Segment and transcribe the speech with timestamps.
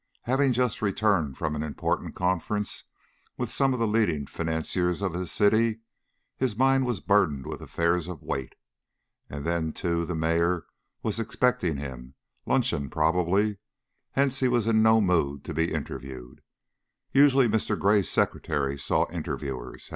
[0.23, 2.85] Having just returned from an important conference
[3.37, 5.81] with some of the leading financiers of the city,
[6.35, 8.55] his mind was burdened with affairs of weight,
[9.29, 10.65] and then, too, the mayor
[11.03, 12.15] was expecting him
[12.47, 13.59] luncheon probably
[14.13, 16.41] hence he was in no mood to be interviewed.
[17.11, 17.77] Usually Mr.
[17.77, 19.87] Gray's secretary saw interviewers.